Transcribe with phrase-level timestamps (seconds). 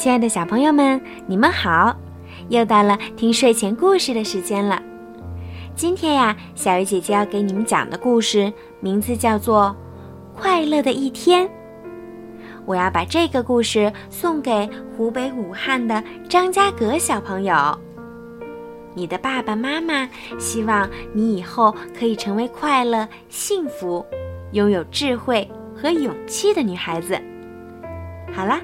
[0.00, 1.94] 亲爱的小朋友们，你们好！
[2.48, 4.82] 又到了听睡前故事的时间了。
[5.76, 8.50] 今天呀，小鱼姐姐要给你们讲的故事
[8.80, 9.76] 名字叫做
[10.40, 11.46] 《快乐的一天》。
[12.64, 14.66] 我要把这个故事送给
[14.96, 17.54] 湖北武汉的张家格小朋友。
[18.94, 20.08] 你的爸爸妈妈
[20.38, 24.02] 希望你以后可以成为快乐、幸福、
[24.52, 25.46] 拥有智慧
[25.76, 27.20] 和勇气的女孩子。
[28.32, 28.58] 好啦。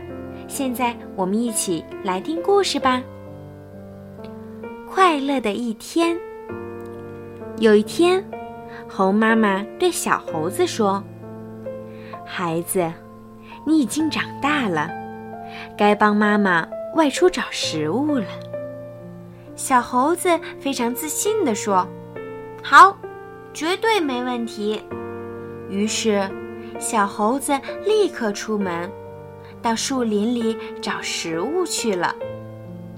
[0.48, 3.02] 现在我们一起来听故事吧。
[4.88, 6.16] 快乐的一天。
[7.59, 8.23] 有一天，
[8.88, 11.02] 猴妈妈对小猴子说
[12.24, 12.92] ：“孩子，
[13.64, 14.90] 你已经长大了，
[15.77, 18.26] 该帮妈妈外出找食物了。”
[19.56, 20.28] 小猴子
[20.60, 21.87] 非常自信地说
[22.62, 22.96] ：“好，
[23.52, 24.82] 绝对没问题。”
[25.68, 26.23] 于是，
[26.78, 27.52] 小猴子
[27.84, 28.90] 立刻出门。
[29.66, 32.14] 到树林里找食物去了。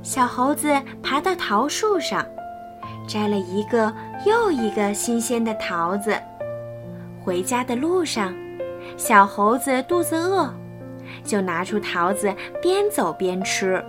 [0.03, 0.71] 小猴子
[1.03, 2.23] 爬到桃树上，
[3.09, 3.91] 摘了一个
[4.27, 6.15] 又一个新鲜的桃子。
[7.25, 8.35] 回家的路上，
[8.99, 10.53] 小猴子肚子饿，
[11.25, 12.31] 就拿出桃子
[12.61, 13.83] 边走边吃。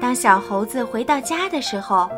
[0.00, 2.08] 当小猴子回到家的时候，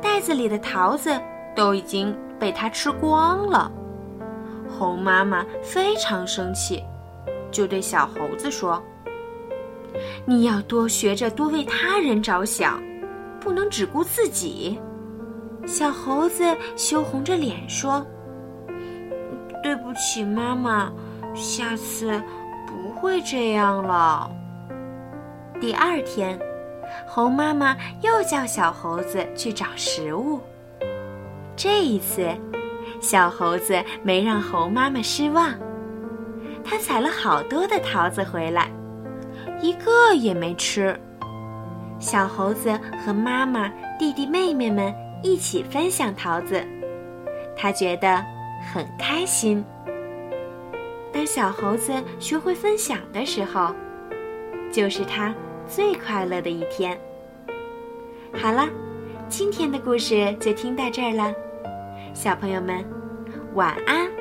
[0.00, 1.20] 袋子里的桃子
[1.54, 3.70] 都已经被它吃光了。
[4.70, 6.82] 猴妈妈非常生气，
[7.50, 8.82] 就对小猴子说。
[10.24, 12.82] 你要多学着多为他人着想，
[13.40, 14.78] 不能只顾自己。
[15.66, 16.44] 小猴子
[16.76, 18.04] 羞红着脸说
[19.62, 20.92] ：“对不起，妈妈，
[21.34, 22.20] 下次
[22.66, 24.30] 不会这样了。”
[25.60, 26.38] 第二天，
[27.06, 30.40] 猴妈妈又叫小猴子去找食物。
[31.54, 32.28] 这一次，
[33.00, 35.52] 小猴子没让猴妈妈失望，
[36.64, 38.68] 他采了好多的桃子回来。
[39.62, 40.94] 一个也没吃。
[41.98, 44.92] 小猴子和妈妈、弟弟妹妹们
[45.22, 46.62] 一起分享桃子，
[47.56, 48.22] 他觉得
[48.72, 49.64] 很开心。
[51.12, 53.72] 当小猴子学会分享的时候，
[54.72, 55.32] 就是他
[55.68, 56.98] 最快乐的一天。
[58.34, 58.68] 好了，
[59.28, 61.32] 今天的故事就听到这儿了，
[62.12, 62.84] 小朋友们，
[63.54, 64.11] 晚安。